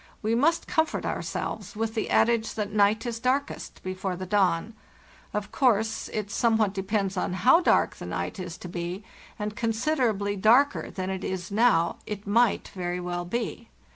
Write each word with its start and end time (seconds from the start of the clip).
We 0.23 0.33
must 0.33 0.65
comfort 0.65 1.05
ourselves 1.05 1.75
with 1.75 1.93
the 1.93 2.09
adage 2.09 2.55
that 2.55 2.71
night 2.73 3.05
is 3.05 3.19
darkest 3.19 3.83
before 3.83 4.15
the 4.15 4.25
dawn. 4.25 4.73
Of 5.31 5.51
course 5.51 6.07
it 6.11 6.31
somewhat 6.31 6.73
depends 6.73 7.17
on 7.17 7.37
"ow 7.45 7.59
dark 7.59 7.97
the 7.97 8.07
night 8.07 8.39
is 8.39 8.57
to 8.57 8.67
be, 8.67 9.03
and 9.37 9.55
considerably 9.55 10.35
darker 10.35 10.89
than 10.89 11.11
it 11.11 11.23
is 11.23 11.51
now 11.51 11.97
it 12.07 12.25
might 12.25 12.69
very 12.69 12.99
well 12.99 13.25
be. 13.25 13.69